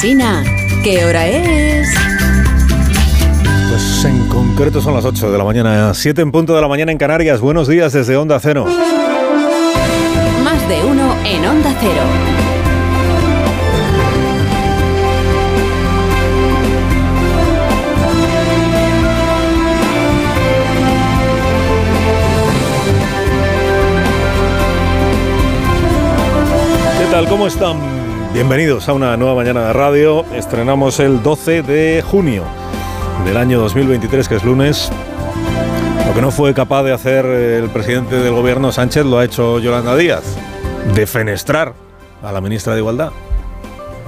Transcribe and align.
Alsina, 0.00 0.44
¿qué 0.84 1.04
hora 1.04 1.26
es? 1.26 1.88
Pues 3.68 4.04
en 4.04 4.28
concreto 4.28 4.80
son 4.80 4.94
las 4.94 5.04
8 5.04 5.32
de 5.32 5.36
la 5.36 5.42
mañana, 5.42 5.92
7 5.92 6.22
en 6.22 6.30
punto 6.30 6.54
de 6.54 6.60
la 6.60 6.68
mañana 6.68 6.92
en 6.92 6.98
Canarias. 6.98 7.40
Buenos 7.40 7.66
días 7.66 7.92
desde 7.94 8.16
Onda 8.16 8.38
Cero. 8.38 8.64
Más 10.44 10.68
de 10.68 10.84
uno 10.84 11.16
en 11.24 11.44
Onda 11.44 11.74
Cero. 11.80 12.02
¿Qué 27.00 27.10
tal? 27.10 27.28
¿Cómo 27.28 27.48
están? 27.48 27.97
Bienvenidos 28.38 28.88
a 28.88 28.92
una 28.92 29.16
nueva 29.16 29.34
mañana 29.34 29.66
de 29.66 29.72
radio. 29.72 30.24
Estrenamos 30.32 31.00
el 31.00 31.24
12 31.24 31.64
de 31.64 32.04
junio 32.06 32.44
del 33.24 33.36
año 33.36 33.58
2023, 33.58 34.28
que 34.28 34.36
es 34.36 34.44
lunes. 34.44 34.92
Lo 36.06 36.14
que 36.14 36.22
no 36.22 36.30
fue 36.30 36.54
capaz 36.54 36.84
de 36.84 36.92
hacer 36.92 37.26
el 37.26 37.68
presidente 37.68 38.14
del 38.14 38.32
gobierno 38.32 38.70
Sánchez 38.70 39.04
lo 39.06 39.18
ha 39.18 39.24
hecho 39.24 39.58
Yolanda 39.58 39.96
Díaz. 39.96 40.22
Defenestrar 40.94 41.74
a 42.22 42.30
la 42.30 42.40
ministra 42.40 42.74
de 42.74 42.78
Igualdad. 42.78 43.10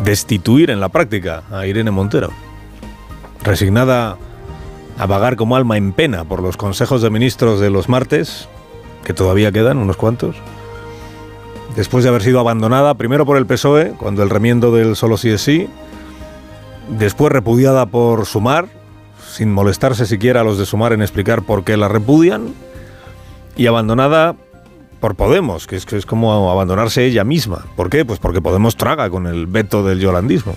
Destituir 0.05 0.71
en 0.71 0.79
la 0.79 0.91
práctica 0.91 1.43
a 1.51 1.67
Irene 1.67 1.91
Montero. 1.91 2.31
Resignada 3.43 4.17
a 4.97 5.07
vagar 5.07 5.35
como 5.35 5.57
alma 5.57 5.77
en 5.77 5.93
pena 5.93 6.23
por 6.23 6.41
los 6.41 6.57
consejos 6.57 7.03
de 7.03 7.11
ministros 7.11 7.59
de 7.59 7.71
los 7.71 7.89
martes, 7.89 8.49
que 9.03 9.13
todavía 9.13 9.51
quedan 9.51 9.79
unos 9.79 9.97
cuantos 9.97 10.37
después 11.77 12.05
de 12.05 12.11
haber 12.11 12.23
sido 12.23 12.41
abandonada 12.41 12.95
primero 12.95 13.27
por 13.27 13.37
el 13.37 13.47
PSOE, 13.47 13.93
cuando 13.97 14.23
el 14.23 14.31
remiendo 14.31 14.73
del 14.73 14.97
solo 14.97 15.17
sí 15.17 15.31
es 15.31 15.41
sí, 15.41 15.69
después 16.89 17.33
repudiada 17.33 17.87
por 17.87 18.27
Sumar, 18.27 18.67
sin 19.29 19.53
molestarse 19.53 20.07
siquiera 20.07 20.41
a 20.41 20.45
los 20.45 20.59
de 20.59 20.67
Sumar 20.67 20.93
en 20.93 21.03
explicar 21.03 21.43
por 21.43 21.65
qué 21.65 21.77
la 21.77 21.89
repudian, 21.89 22.55
y 23.57 23.67
abandonada 23.67 24.37
por 25.01 25.15
Podemos, 25.15 25.67
que 25.67 25.77
es, 25.77 25.87
que 25.87 25.97
es 25.97 26.07
como 26.07 26.51
abandonarse 26.51 27.05
ella 27.05 27.25
misma. 27.25 27.65
¿Por 27.77 27.89
qué? 27.89 28.05
Pues 28.05 28.19
porque 28.19 28.41
Podemos 28.41 28.77
traga 28.77 29.09
con 29.09 29.27
el 29.27 29.47
veto 29.47 29.83
del 29.83 29.99
yolandismo. 29.99 30.55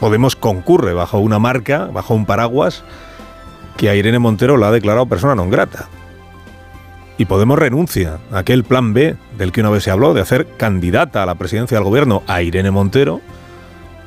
Podemos 0.00 0.36
concurre 0.36 0.92
bajo 0.92 1.18
una 1.18 1.38
marca, 1.38 1.88
bajo 1.92 2.14
un 2.14 2.26
paraguas, 2.26 2.84
que 3.76 3.88
a 3.88 3.94
Irene 3.94 4.18
Montero 4.18 4.56
la 4.56 4.68
ha 4.68 4.72
declarado 4.72 5.06
persona 5.06 5.34
non 5.34 5.48
grata 5.48 5.88
y 7.22 7.24
Podemos 7.24 7.56
renuncia 7.56 8.18
a 8.32 8.38
aquel 8.38 8.64
plan 8.64 8.94
B 8.94 9.14
del 9.38 9.52
que 9.52 9.60
una 9.60 9.70
vez 9.70 9.84
se 9.84 9.92
habló 9.92 10.12
de 10.12 10.20
hacer 10.20 10.44
candidata 10.56 11.22
a 11.22 11.26
la 11.26 11.36
presidencia 11.36 11.76
del 11.76 11.84
gobierno 11.84 12.24
a 12.26 12.42
Irene 12.42 12.72
Montero 12.72 13.20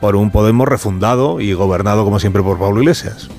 por 0.01 0.17
un 0.17 0.31
Podemos 0.31 0.67
refundado 0.67 1.39
y 1.39 1.53
gobernado 1.53 2.03
como 2.03 2.19
siempre 2.19 2.43
por 2.43 2.59
Pablo 2.59 2.81
Iglesias. 2.81 3.29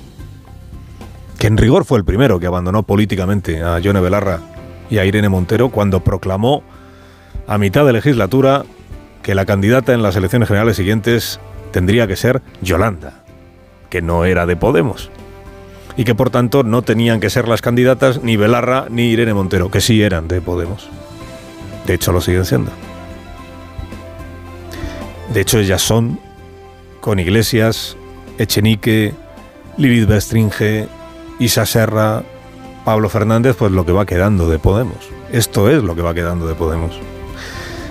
Que 1.39 1.49
en 1.49 1.59
rigor 1.59 1.85
fue 1.85 1.99
el 1.99 2.07
primero 2.07 2.41
que 2.41 2.47
abandonó 2.47 2.85
políticamente 2.85 3.63
a 3.63 3.79
Yone 3.79 4.01
Belarra 4.01 4.41
y 4.89 4.97
a 4.97 5.05
Irene 5.05 5.29
Montero 5.29 5.69
cuando 5.69 6.03
proclamó 6.03 6.63
a 7.47 7.59
mitad 7.59 7.85
de 7.85 7.93
legislatura 7.93 8.65
que 9.23 9.35
la 9.35 9.45
candidata 9.45 9.93
en 9.93 10.03
las 10.03 10.17
elecciones 10.17 10.49
generales 10.49 10.79
siguientes 10.79 11.39
tendría 11.71 12.07
que 12.07 12.17
ser 12.17 12.41
Yolanda, 12.63 13.25
que 13.91 14.01
no 14.01 14.25
era 14.25 14.47
de 14.47 14.57
Podemos 14.57 15.11
y 15.97 16.05
que 16.05 16.15
por 16.15 16.31
tanto 16.31 16.63
no 16.63 16.83
tenían 16.83 17.21
que 17.21 17.31
ser 17.31 17.49
las 17.49 17.63
candidatas 17.63 18.23
ni 18.23 18.37
Belarra 18.37 18.87
ni 18.91 19.05
Irene 19.05 19.35
Montero, 19.35 19.71
que 19.71 19.81
sí 19.81 20.03
eran 20.03 20.29
de 20.29 20.41
Podemos. 20.41 20.89
De 21.87 21.95
hecho, 21.95 22.13
lo 22.13 22.21
siguen 22.21 22.45
siendo. 22.45 22.71
De 25.33 25.41
hecho, 25.41 25.59
ellas 25.59 25.83
son, 25.83 26.21
con 27.01 27.19
Iglesias, 27.19 27.97
Echenique, 28.39 29.15
Lilith 29.77 30.09
Bestringe, 30.09 30.89
Isa 31.39 31.65
Serra, 31.65 32.23
Pablo 32.85 33.09
Fernández, 33.09 33.57
pues 33.57 33.73
lo 33.73 33.87
que 33.87 33.93
va 33.93 34.07
quedando 34.07 34.49
de 34.49 34.59
Podemos. 34.59 35.09
Esto 35.33 35.71
es 35.71 35.83
lo 35.83 35.95
que 35.95 36.03
va 36.03 36.15
quedando 36.15 36.47
de 36.47 36.55
Podemos. 36.55 36.99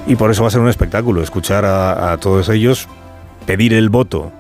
Y 0.08 0.16
por 0.16 0.30
eso 0.30 0.44
va 0.44 0.50
a 0.50 0.52
ser 0.52 0.62
un 0.62 0.70
espectáculo 0.70 1.22
escuchar 1.24 1.66
a, 1.66 2.12
a 2.12 2.18
todos 2.18 2.50
ellos 2.50 2.88
pedir 3.46 3.74
el 3.74 3.90
voto 3.90 4.32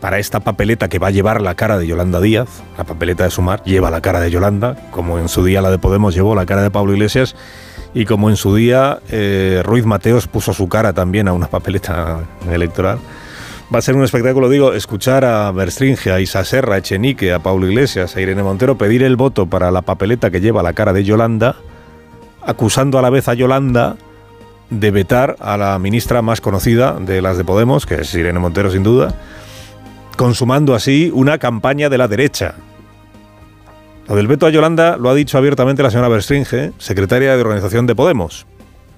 para 0.00 0.18
esta 0.18 0.40
papeleta 0.40 0.88
que 0.88 0.98
va 0.98 1.08
a 1.08 1.10
llevar 1.10 1.40
la 1.40 1.54
cara 1.54 1.78
de 1.78 1.86
Yolanda 1.86 2.20
Díaz, 2.20 2.48
la 2.76 2.84
papeleta 2.84 3.24
de 3.24 3.30
Sumar 3.30 3.62
lleva 3.64 3.90
la 3.90 4.00
cara 4.00 4.20
de 4.20 4.30
Yolanda, 4.30 4.76
como 4.90 5.18
en 5.18 5.28
su 5.28 5.44
día 5.44 5.62
la 5.62 5.70
de 5.70 5.78
Podemos 5.78 6.14
llevó 6.14 6.34
la 6.34 6.46
cara 6.46 6.62
de 6.62 6.70
Pablo 6.70 6.92
Iglesias, 6.92 7.34
y 7.94 8.04
como 8.04 8.28
en 8.28 8.36
su 8.36 8.54
día 8.54 9.00
eh, 9.10 9.62
Ruiz 9.64 9.86
Mateos 9.86 10.26
puso 10.26 10.52
su 10.52 10.68
cara 10.68 10.92
también 10.92 11.28
a 11.28 11.32
una 11.32 11.46
papeleta 11.46 12.20
electoral. 12.50 12.98
Va 13.74 13.78
a 13.78 13.82
ser 13.82 13.96
un 13.96 14.04
espectáculo, 14.04 14.48
digo, 14.48 14.74
escuchar 14.74 15.24
a 15.24 15.50
Berstringe, 15.50 16.12
a 16.12 16.20
Isa 16.20 16.44
Serra, 16.44 16.76
a 16.76 16.78
Echenique, 16.78 17.32
a 17.32 17.40
Pablo 17.40 17.66
Iglesias, 17.66 18.14
a 18.14 18.20
Irene 18.20 18.42
Montero 18.42 18.78
pedir 18.78 19.02
el 19.02 19.16
voto 19.16 19.46
para 19.46 19.72
la 19.72 19.82
papeleta 19.82 20.30
que 20.30 20.40
lleva 20.40 20.62
la 20.62 20.72
cara 20.72 20.92
de 20.92 21.02
Yolanda, 21.02 21.56
acusando 22.42 22.98
a 22.98 23.02
la 23.02 23.10
vez 23.10 23.28
a 23.28 23.34
Yolanda 23.34 23.96
de 24.70 24.90
vetar 24.90 25.36
a 25.40 25.56
la 25.56 25.78
ministra 25.78 26.22
más 26.22 26.40
conocida 26.40 26.96
de 27.00 27.22
las 27.22 27.38
de 27.38 27.44
Podemos, 27.44 27.86
que 27.86 28.02
es 28.02 28.14
Irene 28.14 28.38
Montero 28.38 28.70
sin 28.70 28.82
duda, 28.82 29.14
consumando 30.16 30.74
así 30.74 31.10
una 31.14 31.38
campaña 31.38 31.88
de 31.88 31.98
la 31.98 32.08
derecha. 32.08 32.54
Lo 34.08 34.16
del 34.16 34.28
veto 34.28 34.46
a 34.46 34.50
Yolanda 34.50 34.96
lo 34.96 35.10
ha 35.10 35.14
dicho 35.14 35.36
abiertamente 35.36 35.82
la 35.82 35.90
señora 35.90 36.08
Berstringe, 36.08 36.72
secretaria 36.78 37.34
de 37.34 37.40
organización 37.40 37.86
de 37.86 37.94
Podemos. 37.94 38.46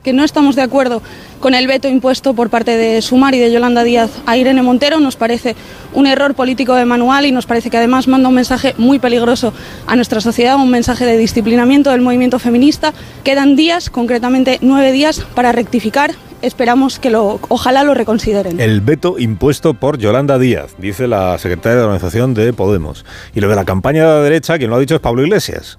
Que 0.04 0.12
no 0.12 0.22
estamos 0.22 0.54
de 0.54 0.62
acuerdo 0.62 1.02
con 1.40 1.54
el 1.54 1.66
veto 1.66 1.88
impuesto 1.88 2.34
por 2.34 2.50
parte 2.50 2.76
de 2.76 3.02
Sumar 3.02 3.34
y 3.34 3.38
de 3.38 3.50
Yolanda 3.50 3.84
Díaz 3.84 4.10
a 4.26 4.36
Irene 4.36 4.62
Montero. 4.62 5.00
Nos 5.00 5.16
parece 5.16 5.56
un 5.92 6.06
error 6.06 6.34
político 6.34 6.74
de 6.74 6.84
manual 6.84 7.26
y 7.26 7.32
nos 7.32 7.46
parece 7.46 7.68
que 7.68 7.78
además 7.78 8.06
manda 8.06 8.28
un 8.28 8.34
mensaje 8.34 8.74
muy 8.78 8.98
peligroso 8.98 9.52
a 9.86 9.96
nuestra 9.96 10.20
sociedad, 10.20 10.56
un 10.56 10.70
mensaje 10.70 11.04
de 11.04 11.18
disciplinamiento 11.18 11.90
del 11.90 12.00
movimiento 12.00 12.38
feminista. 12.38 12.92
Quedan 13.24 13.56
días, 13.56 13.90
concretamente 13.90 14.58
nueve 14.60 14.92
días, 14.92 15.20
para 15.34 15.52
rectificar 15.52 16.14
esperamos 16.42 16.98
que 16.98 17.10
lo, 17.10 17.40
ojalá 17.48 17.84
lo 17.84 17.94
reconsideren. 17.94 18.60
El 18.60 18.80
veto 18.80 19.18
impuesto 19.18 19.74
por 19.74 19.98
Yolanda 19.98 20.38
Díaz, 20.38 20.74
dice 20.78 21.08
la 21.08 21.38
secretaria 21.38 21.78
de 21.78 21.84
organización 21.84 22.34
de 22.34 22.52
Podemos. 22.52 23.04
Y 23.34 23.40
lo 23.40 23.48
de 23.48 23.56
la 23.56 23.64
campaña 23.64 24.02
de 24.02 24.08
la 24.08 24.22
derecha, 24.22 24.58
quien 24.58 24.70
lo 24.70 24.76
ha 24.76 24.80
dicho 24.80 24.94
es 24.94 25.00
Pablo 25.00 25.22
Iglesias. 25.22 25.78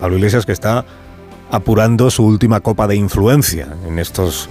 Pablo 0.00 0.16
Iglesias 0.16 0.46
que 0.46 0.52
está 0.52 0.84
apurando 1.50 2.10
su 2.10 2.24
última 2.24 2.60
copa 2.60 2.86
de 2.86 2.96
influencia 2.96 3.68
en 3.86 3.98
estos 3.98 4.48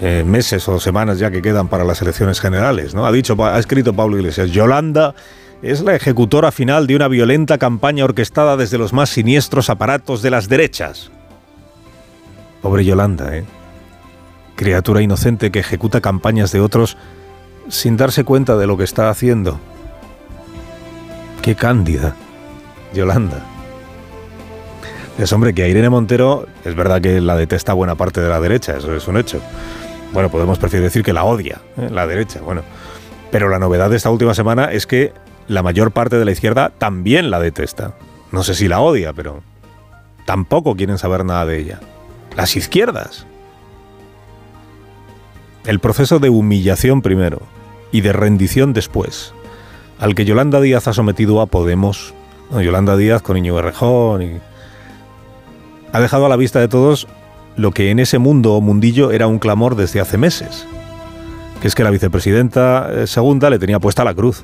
eh, 0.00 0.24
meses 0.26 0.68
o 0.68 0.78
semanas 0.80 1.18
ya 1.18 1.30
que 1.30 1.42
quedan 1.42 1.68
para 1.68 1.84
las 1.84 2.00
elecciones 2.02 2.40
generales. 2.40 2.94
¿no? 2.94 3.06
Ha 3.06 3.12
dicho, 3.12 3.36
ha 3.44 3.58
escrito 3.58 3.92
Pablo 3.92 4.16
Iglesias, 4.16 4.50
Yolanda 4.50 5.14
es 5.62 5.80
la 5.80 5.94
ejecutora 5.94 6.50
final 6.50 6.86
de 6.86 6.96
una 6.96 7.06
violenta 7.06 7.56
campaña 7.56 8.04
orquestada 8.04 8.56
desde 8.56 8.78
los 8.78 8.92
más 8.92 9.10
siniestros 9.10 9.70
aparatos 9.70 10.20
de 10.22 10.30
las 10.30 10.48
derechas. 10.48 11.10
Pobre 12.60 12.84
Yolanda, 12.84 13.36
¿eh? 13.36 13.44
Criatura 14.56 15.02
inocente 15.02 15.50
que 15.50 15.60
ejecuta 15.60 16.00
campañas 16.00 16.52
de 16.52 16.60
otros 16.60 16.96
sin 17.68 17.96
darse 17.96 18.24
cuenta 18.24 18.56
de 18.56 18.66
lo 18.66 18.76
que 18.76 18.84
está 18.84 19.10
haciendo. 19.10 19.58
Qué 21.42 21.54
cándida, 21.54 22.14
Yolanda. 22.94 23.44
Es 25.18 25.32
hombre 25.32 25.52
que 25.52 25.62
a 25.62 25.68
Irene 25.68 25.90
Montero 25.90 26.46
es 26.64 26.74
verdad 26.74 27.00
que 27.00 27.20
la 27.20 27.36
detesta 27.36 27.72
buena 27.72 27.94
parte 27.94 28.20
de 28.20 28.28
la 28.28 28.40
derecha, 28.40 28.76
eso 28.76 28.94
es 28.94 29.06
un 29.08 29.16
hecho. 29.16 29.40
Bueno, 30.12 30.30
podemos 30.30 30.58
preferir 30.58 30.84
decir 30.84 31.02
que 31.02 31.12
la 31.12 31.24
odia, 31.24 31.60
¿eh? 31.76 31.88
la 31.90 32.06
derecha, 32.06 32.40
bueno. 32.40 32.62
Pero 33.30 33.48
la 33.48 33.58
novedad 33.58 33.90
de 33.90 33.96
esta 33.96 34.10
última 34.10 34.34
semana 34.34 34.66
es 34.66 34.86
que 34.86 35.12
la 35.48 35.62
mayor 35.62 35.90
parte 35.92 36.18
de 36.18 36.24
la 36.24 36.32
izquierda 36.32 36.70
también 36.70 37.30
la 37.30 37.40
detesta. 37.40 37.94
No 38.30 38.42
sé 38.42 38.54
si 38.54 38.68
la 38.68 38.80
odia, 38.80 39.12
pero 39.12 39.42
tampoco 40.26 40.76
quieren 40.76 40.98
saber 40.98 41.24
nada 41.24 41.46
de 41.46 41.58
ella. 41.58 41.80
Las 42.36 42.56
izquierdas. 42.56 43.26
El 45.64 45.78
proceso 45.78 46.18
de 46.18 46.28
humillación 46.28 47.02
primero 47.02 47.42
y 47.92 48.00
de 48.00 48.12
rendición 48.12 48.72
después, 48.72 49.32
al 50.00 50.14
que 50.14 50.24
Yolanda 50.24 50.60
Díaz 50.60 50.88
ha 50.88 50.92
sometido 50.92 51.40
a 51.40 51.46
Podemos, 51.46 52.14
Yolanda 52.50 52.96
Díaz 52.96 53.22
con 53.22 53.36
Iñigo 53.36 53.60
Errejón, 53.60 54.40
ha 55.92 56.00
dejado 56.00 56.26
a 56.26 56.28
la 56.28 56.36
vista 56.36 56.58
de 56.58 56.68
todos 56.68 57.06
lo 57.56 57.70
que 57.70 57.90
en 57.90 58.00
ese 58.00 58.18
mundo 58.18 58.54
o 58.54 58.60
mundillo 58.60 59.12
era 59.12 59.26
un 59.26 59.38
clamor 59.38 59.76
desde 59.76 60.00
hace 60.00 60.18
meses, 60.18 60.66
que 61.60 61.68
es 61.68 61.74
que 61.74 61.84
la 61.84 61.90
vicepresidenta 61.90 62.88
eh, 62.90 63.06
segunda 63.06 63.48
le 63.48 63.58
tenía 63.58 63.78
puesta 63.78 64.04
la 64.04 64.14
cruz 64.14 64.42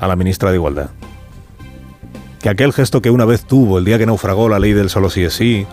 a 0.00 0.08
la 0.08 0.16
ministra 0.16 0.50
de 0.50 0.56
Igualdad. 0.56 0.90
Que 2.40 2.48
aquel 2.48 2.72
gesto 2.72 3.02
que 3.02 3.10
una 3.10 3.24
vez 3.24 3.44
tuvo 3.44 3.78
el 3.78 3.84
día 3.84 3.98
que 3.98 4.06
naufragó 4.06 4.48
la 4.48 4.58
ley 4.58 4.72
del 4.72 4.90
solo 4.90 5.10
sí 5.10 5.22
es 5.22 5.34
sí, 5.34 5.66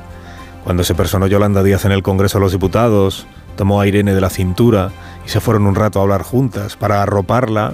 cuando 0.64 0.84
se 0.84 0.96
personó 0.96 1.28
Yolanda 1.28 1.64
Díaz 1.64 1.86
en 1.86 1.92
el 1.92 2.04
Congreso 2.04 2.38
de 2.38 2.44
los 2.44 2.52
Diputados, 2.52 3.26
tomó 3.56 3.82
a 3.82 3.88
Irene 3.88 4.14
de 4.14 4.22
la 4.22 4.30
cintura 4.30 4.92
y 5.26 5.30
se 5.30 5.40
fueron 5.40 5.66
un 5.66 5.76
rato 5.76 6.00
a 6.00 6.04
hablar 6.04 6.24
juntas 6.24 6.76
para 6.76 7.02
arroparla, 7.02 7.74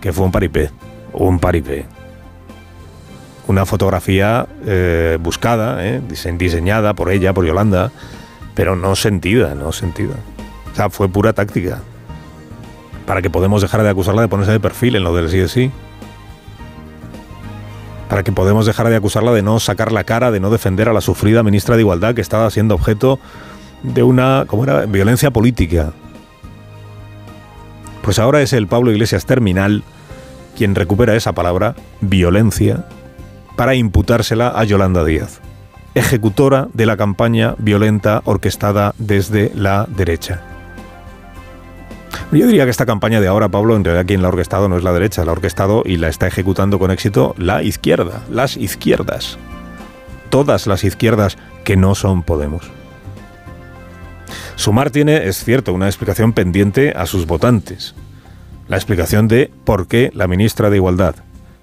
que 0.00 0.12
fue 0.12 0.26
un 0.26 0.32
paripé, 0.32 0.70
un 1.12 1.38
paripé. 1.38 1.86
Una 3.46 3.64
fotografía 3.64 4.46
eh, 4.66 5.16
buscada, 5.20 5.86
eh, 5.86 6.02
diseñada 6.36 6.94
por 6.94 7.10
ella, 7.10 7.32
por 7.32 7.46
Yolanda, 7.46 7.90
pero 8.54 8.76
no 8.76 8.94
sentida, 8.94 9.54
no 9.54 9.72
sentida. 9.72 10.14
O 10.72 10.76
sea, 10.76 10.90
fue 10.90 11.08
pura 11.08 11.32
táctica. 11.32 11.80
para 13.06 13.22
que 13.22 13.30
Podemos 13.30 13.62
dejar 13.62 13.82
de 13.82 13.88
acusarla 13.88 14.20
de 14.20 14.28
ponerse 14.28 14.52
de 14.52 14.60
perfil 14.60 14.96
en 14.96 15.04
lo 15.04 15.14
del 15.14 15.30
sí 15.30 15.38
de 15.38 15.48
sí. 15.48 15.70
Para 18.10 18.22
que 18.22 18.32
Podemos 18.32 18.66
dejar 18.66 18.88
de 18.88 18.96
acusarla 18.96 19.32
de 19.32 19.42
no 19.42 19.58
sacar 19.60 19.92
la 19.92 20.04
cara, 20.04 20.30
de 20.30 20.40
no 20.40 20.50
defender 20.50 20.90
a 20.90 20.92
la 20.92 21.00
sufrida 21.00 21.42
ministra 21.42 21.76
de 21.76 21.82
Igualdad 21.82 22.14
que 22.14 22.20
estaba 22.20 22.50
siendo 22.50 22.74
objeto 22.74 23.18
de 23.82 24.02
una, 24.02 24.44
¿cómo 24.46 24.64
era?, 24.64 24.86
violencia 24.86 25.30
política. 25.30 25.92
Pues 28.02 28.18
ahora 28.18 28.40
es 28.40 28.52
el 28.52 28.66
Pablo 28.66 28.90
Iglesias 28.90 29.26
terminal 29.26 29.82
quien 30.56 30.74
recupera 30.74 31.14
esa 31.14 31.32
palabra, 31.32 31.76
violencia, 32.00 32.84
para 33.54 33.76
imputársela 33.76 34.48
a 34.48 34.64
Yolanda 34.64 35.04
Díaz, 35.04 35.40
ejecutora 35.94 36.66
de 36.74 36.84
la 36.84 36.96
campaña 36.96 37.54
violenta 37.58 38.22
orquestada 38.24 38.92
desde 38.98 39.52
la 39.54 39.86
derecha. 39.88 40.42
Yo 42.32 42.46
diría 42.46 42.64
que 42.64 42.70
esta 42.70 42.86
campaña 42.86 43.20
de 43.20 43.28
ahora, 43.28 43.48
Pablo, 43.48 43.76
en 43.76 43.84
realidad 43.84 44.06
quien 44.06 44.20
la 44.20 44.28
ha 44.28 44.30
orquestado 44.30 44.68
no 44.68 44.76
es 44.76 44.82
la 44.82 44.92
derecha, 44.92 45.24
la 45.24 45.30
ha 45.30 45.34
orquestado 45.34 45.82
y 45.86 45.96
la 45.96 46.08
está 46.08 46.26
ejecutando 46.26 46.78
con 46.78 46.90
éxito 46.90 47.34
la 47.38 47.62
izquierda, 47.62 48.22
las 48.30 48.56
izquierdas. 48.56 49.38
Todas 50.28 50.66
las 50.66 50.82
izquierdas 50.82 51.38
que 51.62 51.76
no 51.76 51.94
son 51.94 52.22
Podemos. 52.22 52.77
Sumar 54.58 54.90
tiene, 54.90 55.28
es 55.28 55.44
cierto, 55.44 55.72
una 55.72 55.86
explicación 55.86 56.32
pendiente 56.32 56.92
a 56.96 57.06
sus 57.06 57.28
votantes. 57.28 57.94
La 58.66 58.74
explicación 58.76 59.28
de 59.28 59.52
por 59.64 59.86
qué 59.86 60.10
la 60.14 60.26
ministra 60.26 60.68
de 60.68 60.78
Igualdad, 60.78 61.14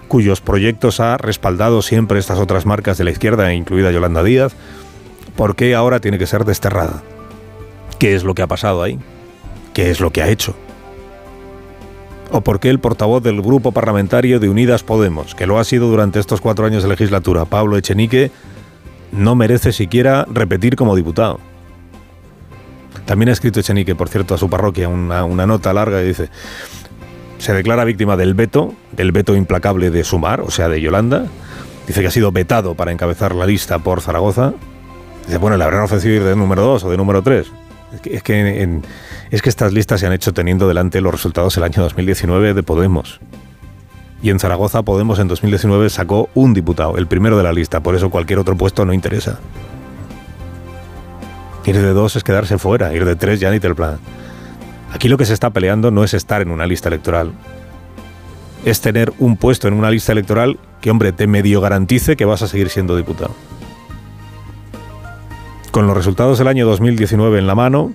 cuyos 0.07 0.39
proyectos 0.39 1.01
ha 1.01 1.17
respaldado 1.17 1.81
siempre 1.81 2.19
estas 2.19 2.39
otras 2.39 2.65
marcas 2.65 2.97
de 2.97 3.03
la 3.03 3.11
izquierda, 3.11 3.53
incluida 3.53 3.91
Yolanda 3.91 4.23
Díaz, 4.23 4.53
por 5.35 5.57
qué 5.57 5.75
ahora 5.75 5.99
tiene 5.99 6.17
que 6.17 6.25
ser 6.25 6.45
desterrada. 6.45 7.03
¿Qué 7.99 8.15
es 8.15 8.23
lo 8.23 8.33
que 8.33 8.43
ha 8.43 8.47
pasado 8.47 8.81
ahí? 8.81 8.97
¿Qué 9.73 9.91
es 9.91 9.99
lo 9.99 10.11
que 10.11 10.23
ha 10.23 10.29
hecho? 10.29 10.55
¿O 12.31 12.39
por 12.39 12.61
qué 12.61 12.69
el 12.69 12.79
portavoz 12.79 13.21
del 13.21 13.41
grupo 13.41 13.73
parlamentario 13.73 14.39
de 14.39 14.47
Unidas 14.47 14.83
Podemos, 14.83 15.35
que 15.35 15.47
lo 15.47 15.59
ha 15.59 15.65
sido 15.65 15.89
durante 15.89 16.21
estos 16.21 16.39
cuatro 16.39 16.65
años 16.65 16.83
de 16.83 16.89
legislatura, 16.89 17.43
Pablo 17.43 17.75
Echenique, 17.75 18.31
no 19.11 19.35
merece 19.35 19.73
siquiera 19.73 20.25
repetir 20.31 20.77
como 20.77 20.95
diputado? 20.95 21.41
También 23.05 23.29
ha 23.29 23.33
escrito 23.33 23.59
Echenique, 23.59 23.95
por 23.95 24.09
cierto, 24.09 24.33
a 24.33 24.37
su 24.37 24.49
parroquia 24.49 24.89
una, 24.89 25.45
nota 25.45 25.73
larga 25.73 26.01
y 26.01 26.07
dice, 26.07 26.29
se 27.37 27.53
declara 27.53 27.83
víctima 27.85 28.17
del 28.17 28.33
veto, 28.33 28.73
del 28.93 29.11
veto 29.11 29.35
implacable 29.35 29.91
de 29.91 30.03
Sumar, 30.03 30.41
o 30.41 30.49
sea, 30.49 30.69
de 30.69 30.81
Yolanda. 30.81 31.25
Dice 31.87 32.01
que 32.01 32.07
ha 32.07 32.11
sido 32.11 32.31
vetado 32.31 32.73
para 32.73 32.91
encabezar 32.91 33.35
la 33.35 33.45
lista 33.45 33.77
por 33.79 34.01
Zaragoza. 34.01 34.53
Dice, 35.27 35.37
bueno, 35.37 35.55
le 35.55 35.63
habrán 35.63 35.83
ofrecido 35.83 36.15
ir 36.15 36.23
de 36.23 36.35
número 36.35 36.63
2 36.63 36.83
o 36.83 36.89
de 36.89 36.97
número 36.97 37.21
3. 37.21 37.51
Es 37.93 38.23
que, 38.23 38.69
es 39.31 39.41
que 39.41 39.49
estas 39.49 39.71
listas 39.71 39.99
se 39.99 40.07
han 40.07 40.13
hecho 40.13 40.33
teniendo 40.33 40.67
delante 40.67 40.99
los 40.99 41.13
resultados 41.13 41.53
del 41.53 41.63
año 41.63 41.83
2019 41.83 42.55
de 42.55 42.63
Podemos. 42.63 43.19
Y 44.23 44.31
en 44.31 44.39
Zaragoza 44.39 44.81
Podemos 44.81 45.19
en 45.19 45.27
2019 45.27 45.89
sacó 45.91 46.29
un 46.33 46.55
diputado, 46.55 46.97
el 46.97 47.05
primero 47.05 47.37
de 47.37 47.43
la 47.43 47.53
lista, 47.53 47.81
por 47.81 47.95
eso 47.95 48.09
cualquier 48.09 48.39
otro 48.39 48.57
puesto 48.57 48.83
no 48.83 48.93
interesa. 48.93 49.39
Ir 51.65 51.75
de 51.75 51.93
dos 51.93 52.15
es 52.15 52.23
quedarse 52.23 52.57
fuera, 52.57 52.93
ir 52.93 53.05
de 53.05 53.15
tres 53.15 53.39
ya 53.39 53.51
ni 53.51 53.59
te 53.59 53.67
el 53.67 53.75
plan. 53.75 53.97
Aquí 54.93 55.07
lo 55.07 55.17
que 55.17 55.25
se 55.25 55.33
está 55.33 55.49
peleando 55.49 55.91
no 55.91 56.03
es 56.03 56.13
estar 56.13 56.41
en 56.41 56.51
una 56.51 56.67
lista 56.67 56.89
electoral, 56.89 57.33
es 58.65 58.81
tener 58.81 59.13
un 59.19 59.37
puesto 59.37 59.67
en 59.67 59.73
una 59.73 59.89
lista 59.91 60.11
electoral 60.11 60.59
que, 60.81 60.91
hombre, 60.91 61.11
te 61.11 61.27
medio 61.27 61.61
garantice 61.61 62.15
que 62.15 62.25
vas 62.25 62.41
a 62.41 62.47
seguir 62.47 62.69
siendo 62.69 62.95
diputado. 62.95 63.35
Con 65.71 65.87
los 65.87 65.97
resultados 65.97 66.37
del 66.37 66.47
año 66.47 66.65
2019 66.65 67.39
en 67.39 67.47
la 67.47 67.55
mano, 67.55 67.93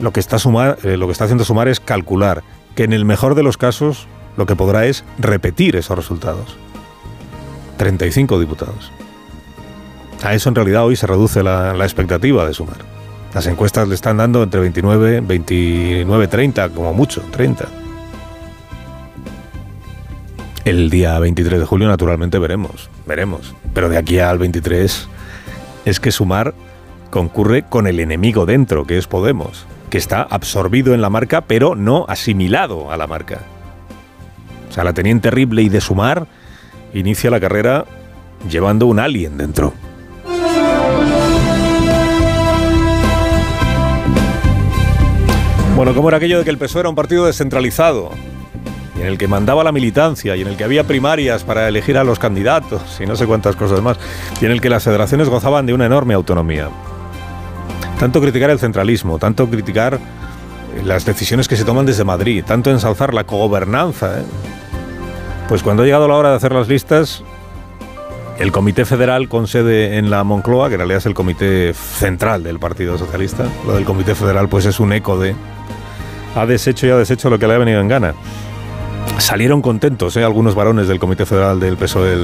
lo 0.00 0.12
que 0.12 0.20
está, 0.20 0.38
sumar, 0.38 0.78
eh, 0.82 0.96
lo 0.96 1.06
que 1.06 1.12
está 1.12 1.24
haciendo 1.24 1.44
Sumar 1.44 1.68
es 1.68 1.78
calcular 1.78 2.42
que 2.74 2.84
en 2.84 2.92
el 2.92 3.04
mejor 3.04 3.34
de 3.34 3.42
los 3.42 3.56
casos 3.56 4.08
lo 4.36 4.46
que 4.46 4.56
podrá 4.56 4.86
es 4.86 5.04
repetir 5.18 5.76
esos 5.76 5.96
resultados. 5.96 6.56
35 7.76 8.38
diputados. 8.40 8.90
A 10.22 10.34
eso 10.34 10.48
en 10.50 10.54
realidad 10.54 10.84
hoy 10.84 10.96
se 10.96 11.06
reduce 11.06 11.42
la, 11.42 11.72
expectativa 11.82 12.46
de 12.46 12.52
sumar. 12.52 12.76
Las 13.34 13.46
encuestas 13.46 13.88
le 13.88 13.94
están 13.94 14.18
dando 14.18 14.42
entre 14.42 14.60
29, 14.60 15.20
29, 15.20 16.28
30, 16.28 16.68
como 16.70 16.92
mucho, 16.92 17.22
30. 17.30 17.66
El 20.64 20.90
día 20.90 21.18
23 21.18 21.60
de 21.60 21.64
julio 21.64 21.88
naturalmente 21.88 22.38
veremos, 22.38 22.90
veremos. 23.06 23.54
Pero 23.72 23.88
de 23.88 23.96
aquí 23.96 24.18
al 24.18 24.38
23 24.38 25.08
es 25.86 26.00
que 26.00 26.12
sumar 26.12 26.54
concurre 27.10 27.62
con 27.62 27.86
el 27.86 27.98
enemigo 27.98 28.44
dentro, 28.44 28.86
que 28.86 28.98
es 28.98 29.06
Podemos, 29.06 29.66
que 29.88 29.98
está 29.98 30.22
absorbido 30.22 30.92
en 30.92 31.00
la 31.00 31.08
marca 31.08 31.42
pero 31.42 31.74
no 31.74 32.04
asimilado 32.08 32.92
a 32.92 32.96
la 32.98 33.06
marca. 33.06 33.40
O 34.68 34.72
sea, 34.72 34.84
la 34.84 34.92
teniente 34.92 35.30
terrible 35.30 35.62
y 35.62 35.68
de 35.68 35.80
sumar 35.80 36.26
inicia 36.92 37.30
la 37.30 37.40
carrera 37.40 37.86
llevando 38.48 38.86
un 38.86 38.98
alien 38.98 39.38
dentro. 39.38 39.72
Bueno, 45.76 45.94
¿cómo 45.94 46.08
era 46.08 46.18
aquello 46.18 46.38
de 46.38 46.44
que 46.44 46.50
el 46.50 46.58
PSOE 46.58 46.80
era 46.80 46.88
un 46.88 46.94
partido 46.94 47.26
descentralizado? 47.26 48.10
en 49.00 49.06
el 49.06 49.18
que 49.18 49.28
mandaba 49.28 49.64
la 49.64 49.72
militancia 49.72 50.36
y 50.36 50.42
en 50.42 50.48
el 50.48 50.56
que 50.56 50.64
había 50.64 50.84
primarias 50.84 51.42
para 51.42 51.66
elegir 51.68 51.96
a 51.96 52.04
los 52.04 52.18
candidatos 52.18 53.00
y 53.00 53.06
no 53.06 53.16
sé 53.16 53.26
cuántas 53.26 53.56
cosas 53.56 53.80
más, 53.80 53.98
y 54.40 54.44
en 54.44 54.52
el 54.52 54.60
que 54.60 54.68
las 54.68 54.84
federaciones 54.84 55.28
gozaban 55.28 55.66
de 55.66 55.72
una 55.72 55.86
enorme 55.86 56.14
autonomía. 56.14 56.68
Tanto 57.98 58.20
criticar 58.20 58.50
el 58.50 58.58
centralismo, 58.58 59.18
tanto 59.18 59.48
criticar 59.48 59.98
las 60.84 61.04
decisiones 61.04 61.48
que 61.48 61.56
se 61.56 61.64
toman 61.64 61.86
desde 61.86 62.04
Madrid, 62.04 62.44
tanto 62.46 62.70
ensalzar 62.70 63.14
la 63.14 63.24
cogobernanza, 63.24 64.20
¿eh? 64.20 64.24
pues 65.48 65.62
cuando 65.62 65.82
ha 65.82 65.86
llegado 65.86 66.06
la 66.06 66.14
hora 66.14 66.30
de 66.30 66.36
hacer 66.36 66.52
las 66.52 66.68
listas, 66.68 67.22
el 68.38 68.52
Comité 68.52 68.84
Federal 68.84 69.28
con 69.28 69.46
sede 69.46 69.98
en 69.98 70.08
la 70.08 70.24
Moncloa, 70.24 70.68
que 70.68 70.74
en 70.74 70.80
realidad 70.80 70.98
es 70.98 71.06
el 71.06 71.14
Comité 71.14 71.74
Central 71.74 72.42
del 72.42 72.58
Partido 72.58 72.96
Socialista, 72.96 73.46
lo 73.66 73.74
del 73.74 73.84
Comité 73.84 74.14
Federal 74.14 74.48
pues 74.48 74.64
es 74.66 74.80
un 74.80 74.92
eco 74.92 75.18
de 75.18 75.34
ha 76.34 76.46
deshecho 76.46 76.86
y 76.86 76.90
ha 76.90 76.96
deshecho 76.96 77.30
lo 77.30 77.38
que 77.38 77.46
le 77.46 77.54
ha 77.54 77.58
venido 77.58 77.80
en 77.80 77.88
gana. 77.88 78.14
Salieron 79.18 79.62
contentos 79.62 80.16
¿eh? 80.16 80.24
algunos 80.24 80.54
varones 80.54 80.88
del 80.88 80.98
Comité 80.98 81.26
Federal 81.26 81.60
del 81.60 81.76
PSOE 81.76 82.14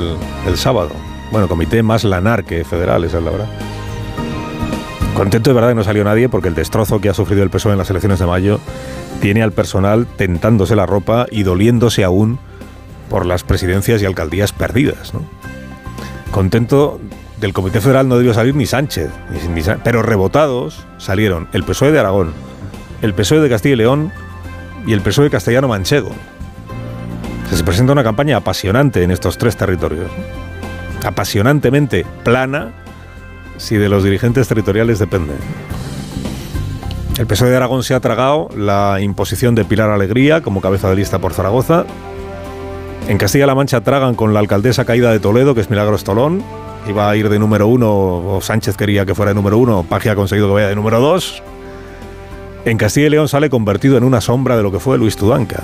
el, 0.47 0.57
sábado. 0.57 0.91
Bueno, 1.31 1.49
comité 1.49 1.83
más 1.83 2.05
lanar 2.05 2.45
que 2.45 2.65
federal, 2.65 3.05
esa 3.05 3.19
es 3.19 3.25
la 3.25 3.31
verdad. 3.31 3.49
Contento 5.15 5.51
de 5.51 5.55
verdad 5.55 5.71
que 5.71 5.75
no 5.75 5.85
salió 5.85 6.05
nadie 6.05 6.29
porque 6.29 6.49
el 6.49 6.55
destrozo 6.55 7.01
que 7.01 7.09
ha 7.09 7.15
sufrido 7.15 7.43
el 7.43 7.51
PSOE 7.51 7.73
en 7.73 7.79
las 7.79 7.91
elecciones 7.91 8.19
de 8.19 8.27
mayo 8.27 8.61
tiene 9.21 9.43
al 9.43 9.53
personal 9.53 10.07
tentándose 10.07 10.77
la 10.77 10.87
ropa 10.87 11.27
y 11.31 11.43
doliéndose 11.43 12.05
aún 12.05 12.39
por 13.09 13.27
las 13.27 13.43
presidencias 13.43 14.03
y 14.03 14.07
alcaldías 14.07 14.53
perdidas. 14.53 15.13
Contento 16.31 17.01
del 17.41 17.53
Comité 17.53 17.81
Federal 17.81 18.09
no 18.09 18.17
debió 18.17 18.35
salir 18.35 18.55
ni 18.55 18.67
Sánchez, 18.67 19.11
pero 19.85 20.03
rebotados 20.03 20.87
salieron 20.99 21.49
el 21.53 21.65
PSOE 21.65 21.93
de 21.93 21.99
Aragón, 21.99 22.33
el 23.03 23.15
PSOE 23.15 23.41
de 23.41 23.49
Castilla 23.49 23.75
y 23.75 23.79
León 23.79 24.13
y 24.87 24.93
el 24.93 25.01
PSOE 25.01 25.31
castellano 25.31 25.69
manchego. 25.69 26.11
Se 27.53 27.63
presenta 27.65 27.93
una 27.93 28.05
campaña 28.05 28.37
apasionante 28.37 29.03
en 29.03 29.11
estos 29.11 29.39
tres 29.39 29.57
territorios. 29.57 30.11
Apasionantemente 31.05 32.05
plana 32.25 32.73
si 33.57 33.77
de 33.77 33.89
los 33.89 34.05
dirigentes 34.05 34.49
territoriales 34.49 34.99
depende. 34.99 35.35
El 37.19 37.27
PSOE 37.27 37.51
de 37.51 37.57
Aragón 37.57 37.83
se 37.83 37.95
ha 37.95 38.01
tragado 38.01 38.49
la 38.55 38.99
imposición 39.01 39.55
de 39.55 39.65
Pilar 39.65 39.91
Alegría 39.91 40.43
como 40.43 40.61
cabeza 40.61 40.91
de 40.91 40.97
lista 40.97 41.19
por 41.19 41.33
Zaragoza. 41.33 41.87
En 43.09 43.17
Castilla-La 43.17 43.55
Mancha 43.55 43.81
tragan 43.81 44.15
con 44.15 44.35
la 44.35 44.41
alcaldesa 44.41 44.85
caída 44.85 45.13
de 45.13 45.21
Toledo, 45.21 45.55
que 45.55 45.63
es 45.63 45.71
Milagros 45.71 46.05
Tolón. 46.05 46.43
Iba 46.87 47.09
a 47.09 47.17
ir 47.17 47.29
de 47.29 47.39
número 47.39 47.69
uno, 47.69 47.91
o 47.91 48.41
Sánchez 48.43 48.77
quería 48.77 49.07
que 49.07 49.15
fuera 49.15 49.31
de 49.31 49.35
número 49.35 49.59
uno, 49.59 49.85
Pagia 49.89 50.13
ha 50.13 50.15
conseguido 50.15 50.49
que 50.49 50.55
vaya 50.55 50.69
de 50.69 50.77
número 50.77 51.01
dos. 51.01 51.43
En 52.67 52.79
Castilla 52.79 53.07
y 53.07 53.11
León 53.11 53.29
sale 53.29 53.49
convertido 53.49 53.97
en 53.97 54.03
una 54.03 54.21
sombra 54.21 54.57
de 54.57 54.65
lo 54.65 54.73
que 54.73 54.81
fue 54.81 54.99
Luis 54.99 55.17
Tudanca. 55.17 55.63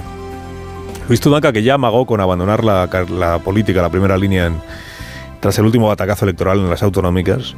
Luis 1.09 1.21
Tudanca 1.21 1.53
que 1.53 1.65
ya 1.65 1.75
amagó 1.75 2.07
con 2.07 2.21
abandonar 2.21 2.63
la, 2.63 3.41
política, 3.45 3.83
la 3.83 3.91
primera 3.91 4.17
línea, 4.17 4.53
tras 5.41 5.59
el 5.59 5.65
último 5.65 5.89
batacazo 5.89 6.27
electoral 6.27 6.61
en 6.61 6.71
las 6.71 6.85
autonómicas, 6.85 7.57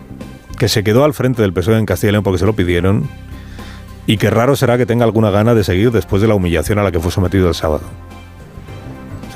que 0.57 0.67
se 0.67 0.83
quedó 0.83 1.05
al 1.05 1.13
frente 1.13 1.43
del 1.43 1.53
PSOE 1.53 1.79
en 1.79 1.85
Castilla 1.85 2.09
y 2.09 2.13
León 2.13 2.25
porque 2.25 2.39
se 2.39 2.47
lo 2.47 2.55
pidieron, 2.55 3.07
y 4.07 4.17
que 4.17 4.31
raro 4.31 4.57
será 4.57 4.79
que 4.79 4.87
tenga 4.87 5.05
alguna 5.05 5.31
gana 5.31 5.55
de 5.55 5.63
seguir 5.63 5.91
después 5.91 6.23
de 6.23 6.29
la 6.29 6.35
humillación 6.35 6.79
a 6.79 6.83
la 6.83 6.91
que 6.91 6.99
fue 6.99 7.13
sometido 7.13 7.47
el 7.47 7.55
sábado. 7.55 7.85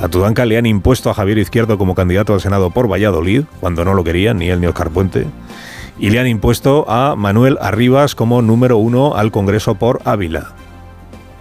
A 0.03 0.09
Tudanca 0.09 0.47
le 0.47 0.57
han 0.57 0.65
impuesto 0.65 1.11
a 1.11 1.15
Javier 1.15 1.37
Izquierdo 1.37 1.77
como 1.77 1.95
candidato 1.95 2.33
al 2.33 2.41
Senado 2.41 2.71
por 2.71 2.91
Valladolid, 2.91 3.45
cuando 3.61 3.85
no 3.85 3.93
lo 3.93 4.05
querían 4.05 4.39
ni 4.39 4.49
él 4.49 4.59
ni 4.59 4.69
Oscar 4.69 4.89
Puente 4.89 5.27
y 5.99 6.11
le 6.11 6.21
han 6.21 6.27
impuesto 6.27 6.89
a 6.89 7.17
Manuel 7.17 7.59
Arribas 7.61 8.15
como 8.15 8.43
número 8.43 8.79
uno 8.79 9.17
al 9.17 9.31
Congreso 9.31 9.75
por 9.75 10.01
Ávila. 10.05 10.55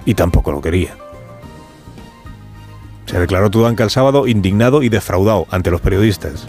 Y 0.06 0.14
tampoco 0.14 0.52
lo 0.52 0.62
quería. 0.62 0.96
Se 3.06 3.20
declaró 3.20 3.50
Tudanca 3.50 3.84
el 3.84 3.90
sábado 3.90 4.28
indignado 4.28 4.84
y 4.84 4.90
defraudado 4.90 5.48
ante 5.52 5.72
los 5.72 5.82
periodistas. 5.82 6.48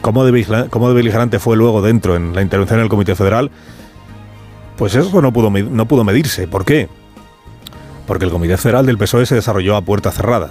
¿Cómo 0.00 0.24
de, 0.24 0.68
cómo 0.70 0.92
beligerante 0.92 1.38
fue 1.38 1.56
luego 1.56 1.82
dentro 1.82 2.16
en 2.16 2.34
la 2.34 2.42
intervención 2.42 2.80
del 2.80 2.88
Comité 2.88 3.14
Federal? 3.14 3.50
Pues 4.76 4.94
eso 4.94 5.22
no 5.22 5.32
pudo, 5.32 5.50
no 5.50 5.86
pudo 5.86 6.04
medirse. 6.04 6.46
¿Por 6.46 6.64
qué? 6.64 6.88
porque 8.08 8.24
el 8.24 8.30
Comité 8.30 8.56
Federal 8.56 8.86
del 8.86 8.96
PSOE 8.96 9.26
se 9.26 9.34
desarrolló 9.34 9.76
a 9.76 9.82
puerta 9.82 10.10
cerrada. 10.10 10.48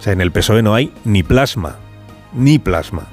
O 0.00 0.02
sea, 0.02 0.14
en 0.14 0.22
el 0.22 0.32
PSOE 0.32 0.62
no 0.62 0.74
hay 0.74 0.90
ni 1.04 1.22
plasma, 1.22 1.76
ni 2.32 2.58
plasma. 2.58 3.08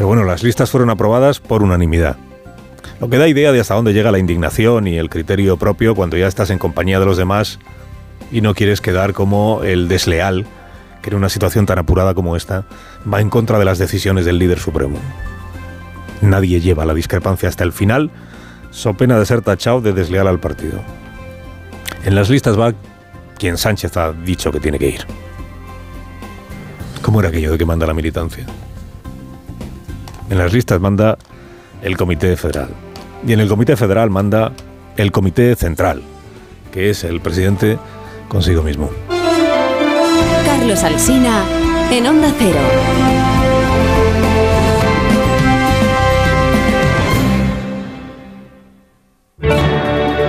Pero 0.00 0.08
bueno, 0.08 0.24
las 0.24 0.42
listas 0.42 0.70
fueron 0.70 0.88
aprobadas 0.88 1.40
por 1.40 1.62
unanimidad. 1.62 2.16
Lo 3.02 3.10
que 3.10 3.18
da 3.18 3.28
idea 3.28 3.52
de 3.52 3.60
hasta 3.60 3.74
dónde 3.74 3.92
llega 3.92 4.10
la 4.10 4.18
indignación 4.18 4.86
y 4.86 4.96
el 4.96 5.10
criterio 5.10 5.58
propio 5.58 5.94
cuando 5.94 6.16
ya 6.16 6.26
estás 6.26 6.48
en 6.48 6.58
compañía 6.58 6.98
de 6.98 7.04
los 7.04 7.18
demás 7.18 7.58
y 8.32 8.40
no 8.40 8.54
quieres 8.54 8.80
quedar 8.80 9.12
como 9.12 9.60
el 9.62 9.88
desleal 9.88 10.46
que 11.02 11.10
en 11.10 11.16
una 11.16 11.28
situación 11.28 11.66
tan 11.66 11.78
apurada 11.78 12.14
como 12.14 12.34
esta 12.34 12.64
va 13.12 13.20
en 13.20 13.28
contra 13.28 13.58
de 13.58 13.66
las 13.66 13.76
decisiones 13.76 14.24
del 14.24 14.38
líder 14.38 14.58
supremo. 14.58 14.96
Nadie 16.22 16.62
lleva 16.62 16.86
la 16.86 16.94
discrepancia 16.94 17.50
hasta 17.50 17.64
el 17.64 17.72
final, 17.74 18.10
so 18.70 18.94
pena 18.94 19.18
de 19.18 19.26
ser 19.26 19.42
tachado 19.42 19.82
de 19.82 19.92
desleal 19.92 20.28
al 20.28 20.40
partido. 20.40 20.80
En 22.06 22.14
las 22.14 22.30
listas 22.30 22.58
va 22.58 22.72
quien 23.36 23.58
Sánchez 23.58 23.94
ha 23.98 24.14
dicho 24.14 24.50
que 24.50 24.60
tiene 24.60 24.78
que 24.78 24.88
ir. 24.88 25.06
¿Cómo 27.02 27.20
era 27.20 27.28
aquello 27.28 27.52
de 27.52 27.58
que 27.58 27.66
manda 27.66 27.86
la 27.86 27.92
militancia? 27.92 28.46
En 30.30 30.38
las 30.38 30.52
listas 30.52 30.80
manda 30.80 31.18
el 31.82 31.96
Comité 31.96 32.36
Federal. 32.36 32.68
Y 33.26 33.32
en 33.32 33.40
el 33.40 33.48
Comité 33.48 33.76
Federal 33.76 34.10
manda 34.10 34.52
el 34.96 35.10
Comité 35.10 35.56
Central, 35.56 36.02
que 36.72 36.88
es 36.90 37.02
el 37.04 37.20
presidente 37.20 37.78
consigo 38.28 38.62
mismo. 38.62 38.90
Carlos 40.46 40.84
Alsina 40.84 41.44
en 41.90 42.06
Onda 42.06 42.32
Cero. 42.38 43.19